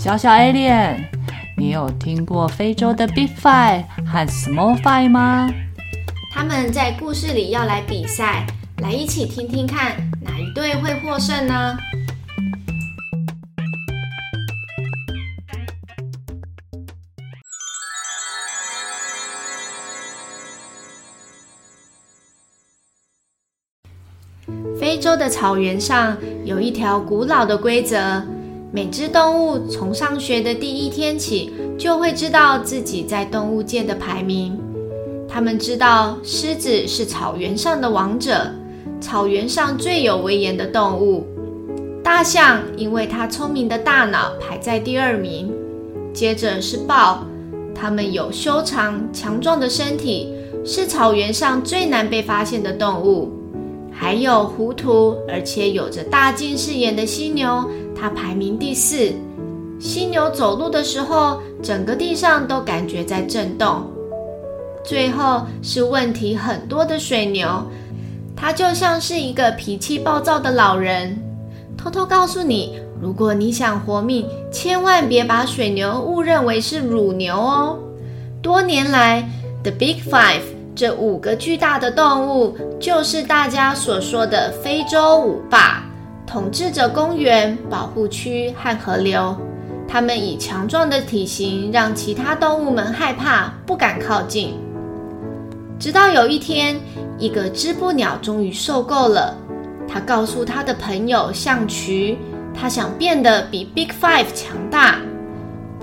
[0.00, 1.04] 小小 Alien，
[1.58, 5.52] 你有听过非洲的 Big Five 和 Small Five 吗？
[6.32, 8.46] 他们在故事里要来比赛，
[8.78, 11.76] 来一起听听看哪一队会获胜呢？
[24.80, 28.26] 非洲的草原上有一条古老的规则。
[28.72, 34.56] 每只动物从上学的第一天起，就会知道自己在动物界的排名。
[35.28, 38.48] 他们知道狮子是草原上的王者，
[39.00, 41.26] 草原上最有威严的动物。
[42.00, 45.52] 大象因为它聪明的大脑排在第二名，
[46.12, 47.24] 接着是豹，
[47.74, 50.32] 它们有修长强壮的身体，
[50.64, 53.32] 是草原上最难被发现的动物。
[53.92, 57.68] 还有糊涂而且有着大近视眼的犀牛。
[58.00, 59.12] 它排名第四。
[59.78, 63.84] 犀牛走路的时候，整个地上都感觉在震动。
[64.84, 67.46] 最后是问题很多的水牛，
[68.34, 71.18] 它就像是一个脾气暴躁的老人。
[71.76, 77.78] 偷偷告诉你，如果你想活命，千万别把水牛误认为是乳牛哦。
[78.42, 79.26] 多年来
[79.62, 80.42] ，The Big Five
[80.74, 85.82] 这五个巨大的动物，就是大家所说的非洲五霸。
[86.30, 89.36] 统治着公园、保护区和河流，
[89.88, 94.54] 它们以强壮的体型让其他动物们害怕，不敢靠近。
[95.76, 96.80] 直到有一天，
[97.18, 99.34] 一个织布鸟终于受够了，
[99.88, 102.16] 他告诉他的朋友象渠，
[102.54, 105.00] 他想变得比 Big Five 强大。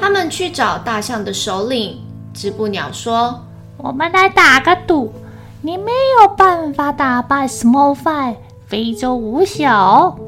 [0.00, 2.00] 他们去找大象的首领，
[2.34, 3.40] 织布鸟说
[3.78, 5.12] ：“我们来打个赌，
[5.60, 8.34] 你没有办法打败 Small Five，
[8.66, 10.18] 非洲五小。”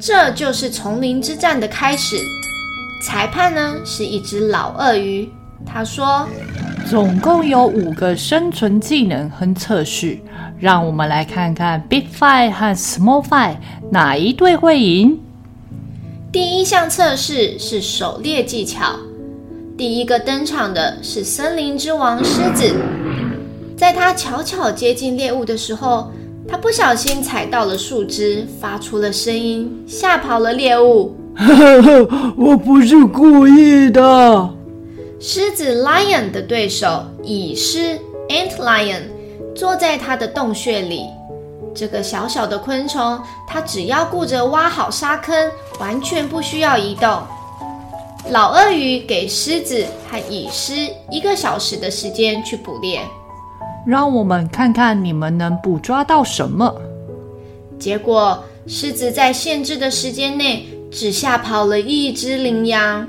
[0.00, 2.16] 这就是丛林之战的开始。
[3.04, 5.28] 裁判呢，是一只老鳄鱼。
[5.66, 6.26] 他说
[6.88, 10.18] ：“总共有五个生存技能和测试，
[10.58, 13.56] 让我们来看看 Big Five 和 Small Five
[13.90, 15.20] 哪一队会赢。”
[16.32, 18.94] 第一项测试是狩猎技巧。
[19.76, 22.74] 第一个登场的是森林之王狮子，
[23.76, 26.10] 在他悄悄接近猎物的时候。
[26.50, 31.14] 他不小心踩到了树枝，发出了声音，吓跑了猎物。
[31.36, 34.50] 呵呵，我不是故意的。
[35.20, 37.96] 狮子 Lion 的对手蚁狮
[38.28, 39.02] Ant Lion
[39.54, 41.04] 坐在他的洞穴里。
[41.72, 47.22] 这个小小的昆虫，它只要顾着挖好沙坑，完全不需要移动。
[48.30, 53.00] 老鳄鱼给狮子和蚁狮一个小时的时间去捕猎。
[53.86, 56.74] 让我们看看你们能捕抓到什么。
[57.78, 63.08] 结果，狮子在限制的时间内只吓跑了一只羚羊，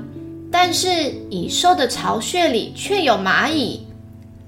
[0.50, 0.88] 但是
[1.30, 3.86] 蚁兽的巢穴里却有蚂蚁。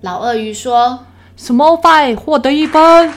[0.00, 0.98] 老鳄鱼说
[1.38, 3.12] ：“Small Five 获得一分。”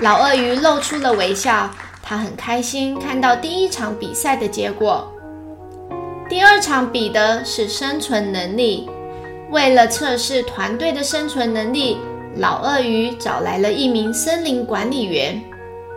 [0.00, 1.70] 老鳄鱼露出了微笑，
[2.02, 5.08] 他很开心看到第一场比赛的结果。
[6.28, 8.88] 第二场比的是生存能力。
[9.52, 11.98] 为了测试团队的生存能力，
[12.38, 15.42] 老鳄鱼找来了一名森林管理员，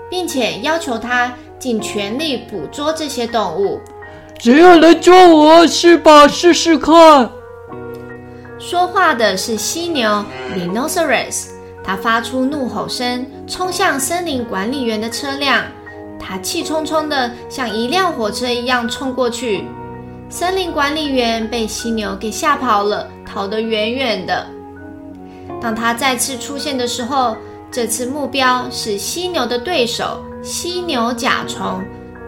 [0.10, 3.80] 并且要求他尽全力捕捉这些动物。
[4.40, 5.66] 谁要来捉我？
[5.66, 6.28] 是吧？
[6.28, 7.32] 试试看。
[8.60, 11.46] 说话的是犀牛 Rhinoceros，
[11.82, 15.64] 它发出怒吼声，冲向森林管理员的车辆。
[16.20, 19.64] 它气冲冲的，像一辆火车一样冲过去。
[20.38, 23.08] 森林管理员被犀牛给吓跑了。
[23.26, 24.46] 逃得远远的。
[25.62, 27.38] 当他再次出现的时候，
[27.72, 31.82] 这次目标是犀牛的对手——犀牛甲虫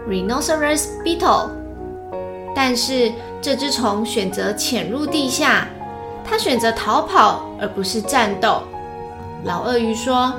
[0.08, 1.50] （Rhinoceros beetle）。
[2.56, 3.12] 但是
[3.42, 5.68] 这只虫选择潜入地下，
[6.24, 8.62] 它选择逃跑而不是战斗。
[9.44, 10.32] 老鳄鱼说：“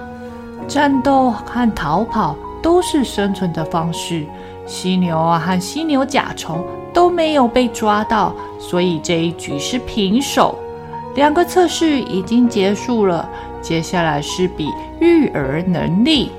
[0.68, 4.26] 战斗和逃跑都是生存的方式。
[4.66, 6.66] 犀牛啊和犀牛甲虫。”
[7.10, 10.54] 都没有被抓到，所以这一局是平手。
[11.16, 13.28] 两个测试已经结束了，
[13.64, 14.70] 接下来是比
[15.00, 16.32] 育儿能力，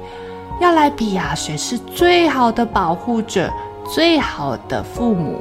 [0.60, 3.50] 要来比呀，谁是最好的保护者，
[3.92, 5.40] 最好的父母。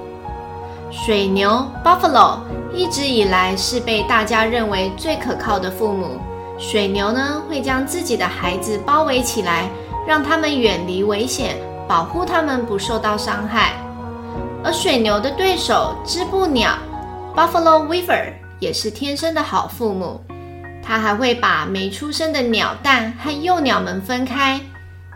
[0.90, 2.40] 水牛 Buffalo
[2.74, 6.18] 一直以来是被大家认为最可靠的父母。
[6.58, 9.70] 水牛呢，会将自己的孩子包围起来，
[10.08, 11.56] 让他们远离危险，
[11.88, 13.74] 保护他们不受到伤害。
[14.64, 16.78] 而水牛的对手织布鸟
[17.36, 20.22] Buffalo Weaver 也是天生的好父母。
[20.84, 24.60] 它还会把没出生的鸟蛋和幼鸟们分开，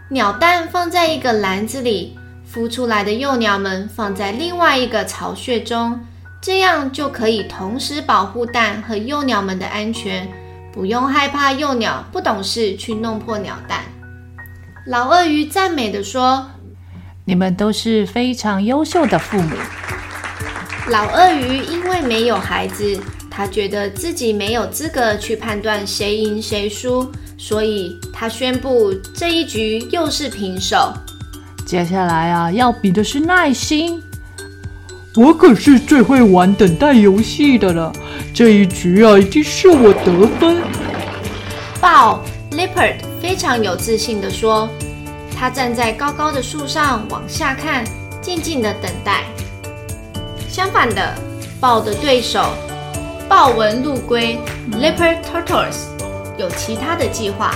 [0.09, 2.17] 鸟蛋放在一个篮子里。
[2.53, 5.99] 孵出来的幼鸟们放在另外一个巢穴中，
[6.39, 10.29] 这样就可以同时保护蛋和幼鸟们的安全，
[10.71, 13.79] 不用害怕幼鸟不懂事去弄破鸟蛋。
[14.85, 16.47] 老鳄鱼赞美地说
[17.25, 19.55] ：“你们都是非常优秀的父母。”
[20.89, 22.99] 老鳄鱼因为没有孩子，
[23.31, 30.93] 他觉得自己没有资格去判断谁赢谁输，所以他宣布这一局又是平手。
[31.65, 34.03] 接下来啊，要比的是耐心。
[35.15, 37.93] 我可是最会玩等待游戏的了。
[38.33, 40.61] 这一局啊，一定是我得分。
[41.79, 42.21] 豹
[42.51, 44.67] Leopard 非常有自信的说
[45.35, 47.83] ：“他站在高高的树上往下看，
[48.21, 49.23] 静静的等待。”
[50.47, 51.13] 相反的，
[51.59, 52.53] 豹的对手
[53.27, 54.39] 豹纹陆龟
[54.71, 55.87] Leopard Tortoise
[56.37, 57.55] 有其他的计划。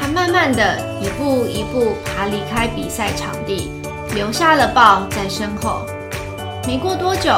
[0.00, 3.70] 他慢慢的一步一步爬离开比赛场地，
[4.14, 5.86] 留下了豹在身后。
[6.66, 7.30] 没过多久，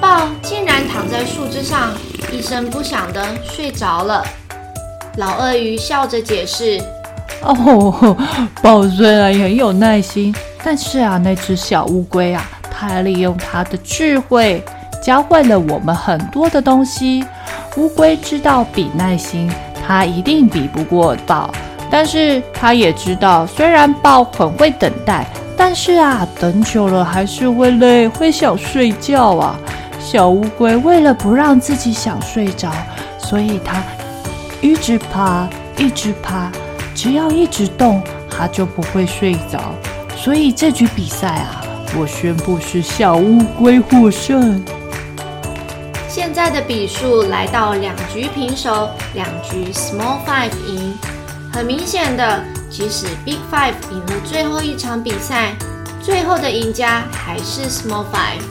[0.00, 1.92] 豹竟然躺在树枝上，
[2.30, 4.22] 一声不响的睡着了。
[5.16, 6.78] 老鳄鱼笑着解释
[7.46, 8.16] ：“哦，
[8.62, 14.64] 豹虽然很有耐心，但是啊，那只小乌龟啊，它利用它的智慧，
[15.02, 17.24] 教会了我们很多的东西。
[17.76, 19.50] 乌龟知道比耐心，
[19.86, 21.50] 它一定比不过豹。”
[21.90, 25.26] 但是它也知道，虽然豹很会等待，
[25.56, 29.56] 但是啊，等久了还是会累，会想睡觉啊。
[30.00, 32.72] 小乌龟为了不让自己想睡着，
[33.18, 33.82] 所以它
[34.60, 36.50] 一直爬，一直爬，
[36.94, 39.74] 只要一直动，它就不会睡着。
[40.16, 41.60] 所以这局比赛啊，
[41.98, 44.62] 我宣布是小乌龟获胜。
[46.08, 50.96] 现在的比数来到两局平手，两局 Small Five 赢。
[51.52, 55.54] 很明显的，即使 Big Five 赢了最后一场比赛，
[56.00, 58.42] 最后的赢家还是 Small Five。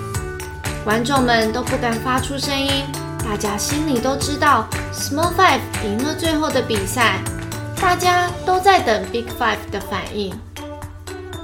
[0.83, 2.83] 观众们都不敢发出声音，
[3.23, 7.19] 大家心里都知道 Small Five 赢了最后的比赛。
[7.83, 10.33] 大家都在等 Big Five 的反应。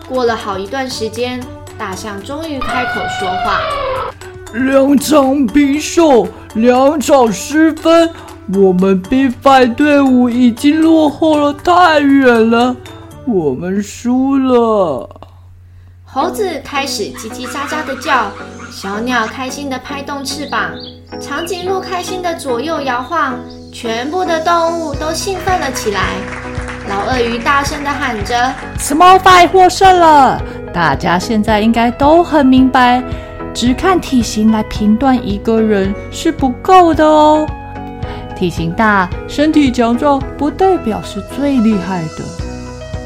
[0.07, 1.43] 过了好一段时间，
[1.77, 3.59] 大象终于开口说话
[4.55, 8.09] ：“两场平手，两场失分。”
[8.55, 12.73] 我们 Big Five 队伍已经落后了太远了，
[13.27, 15.09] 我们输了。
[16.05, 18.31] 猴子开始叽叽喳喳的叫，
[18.71, 20.71] 小鸟开心的拍动翅膀，
[21.17, 23.39] 长颈鹿开心的左右摇晃，
[23.73, 26.01] 全部的动物都兴奋了起来。
[26.87, 30.41] 老鳄鱼大声的喊着：“Small Five 获胜了！”
[30.73, 33.03] 大家现在应该都很明白，
[33.53, 37.45] 只看体型来评断一个人是不够的哦。
[38.35, 42.23] 体型大、身体强壮，不代表是最厉害的。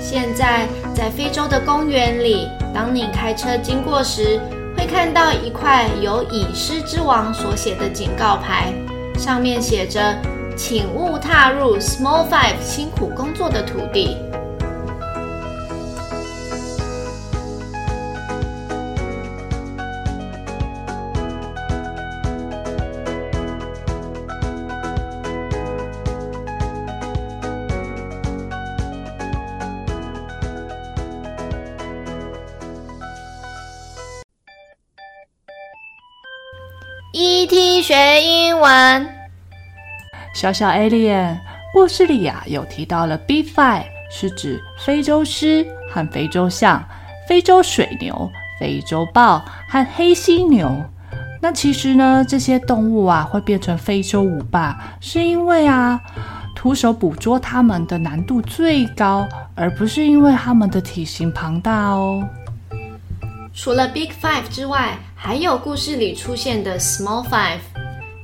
[0.01, 4.39] 现在在非洲的公园里，当你开车经过时，
[4.84, 8.74] 会看到一块由《蚁狮之王》所写的警告牌，
[9.18, 10.13] 上面写着
[10.58, 14.18] ：“请勿踏入 Small Five 辛苦工作的土地。”
[37.15, 39.08] ET 学英文，
[40.34, 41.38] 小小 Alien
[41.72, 46.84] 故事里呀、啊，有提到了 Big Five 是指非洲狮和非洲象、
[47.29, 50.75] 非洲水牛、非洲豹和黑犀牛。
[51.39, 56.01] 那其实呢，这些动物啊会变成非洲舞霸，是因为啊，
[56.55, 62.27] 徒手捕捉它们的难度最高，而不是因为它们的体型庞大哦。
[63.53, 67.60] 除了 Big Five 之外，还有故事里出现的 Small Five。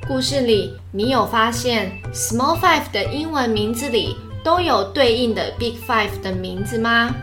[0.05, 7.15] 故事里，你有发现 Small Five 的英文名字里都有对应的 Big Five 的名字吗？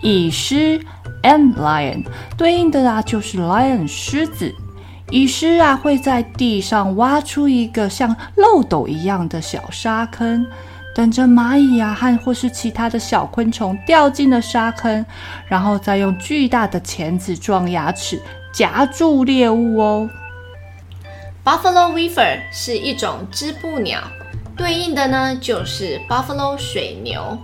[0.00, 0.78] 以狮
[1.24, 2.04] ant lion，
[2.38, 4.54] 对应的啊就是 lion 狮子。
[5.10, 10.46] 医师啊会在地上挖出一个像漏斗一样的小沙坑，
[10.94, 15.04] 等着蚂蚁啊和或是其他的小昆虫掉进了沙坑，
[15.48, 18.22] 然后再用巨大的钳子状牙齿
[18.52, 20.08] 夹住猎物哦。
[21.44, 24.00] Buffalo weaver 是一种织布鸟，
[24.56, 27.36] 对应的呢就是 Buffalo 水牛，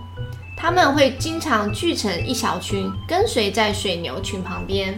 [0.55, 4.97] 它们会经常聚成一小群，跟随在水牛群旁边。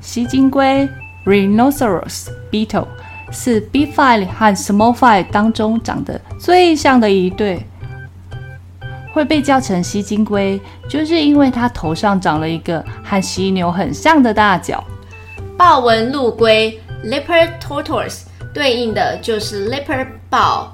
[0.00, 0.86] 吸金龟
[1.24, 2.86] Rhinoceros beetle
[3.32, 7.66] 是 big five 和 small five 当中长得最像的一对，
[9.14, 14.84] 会被叫成吸金龟，就是因为它头上长了一个和犀牛很像的大角。
[15.56, 18.24] 豹纹陆龟 Leopard tortoise。
[18.52, 20.72] 对应的就是 leopard 豹，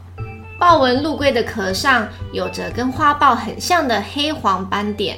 [0.59, 5.17] 豹纹陆龟的壳上有着跟花豹很像的黑黄斑点。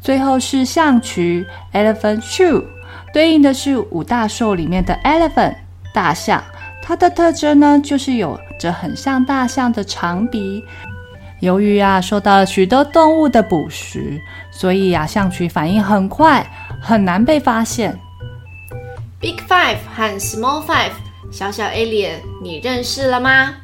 [0.00, 2.64] 最后是象鴝 elephant shrew，
[3.12, 5.56] 对应的是五大兽里面的 elephant
[5.92, 6.42] 大象，
[6.82, 10.64] 它的特征呢就是有着很像大象的长鼻。
[11.40, 14.20] 由于啊受到许多动物的捕食，
[14.50, 16.46] 所以啊象群反应很快，
[16.80, 17.98] 很难被发现。
[19.20, 20.92] Big five 和 Small five。
[21.30, 23.54] 小小 Alien，你认识了吗？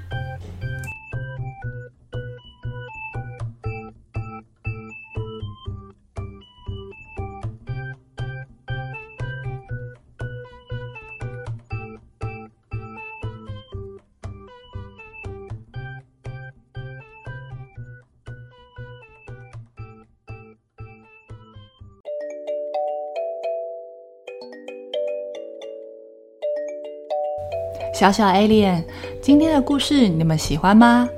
[27.99, 28.83] 小小 Alien，
[29.23, 31.09] 今天的故事你们喜欢吗？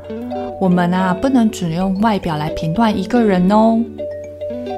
[0.60, 3.80] 我们啊，不能只用外表来评断一个人哦。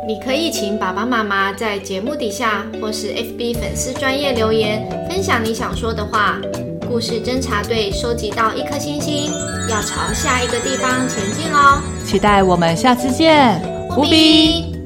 [0.08, 6.38] 你可以请爸爸妈妈在节目底下或是 FB 粉丝专业留言，分享你想说的话。
[6.88, 9.30] 故事侦查队收集到一颗星星，
[9.68, 11.82] 要朝下一个地方前进喽！
[12.06, 13.60] 期待我们下次见，
[13.94, 14.79] 无比。